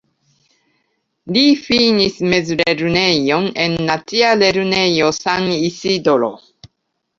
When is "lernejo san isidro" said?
4.43-6.35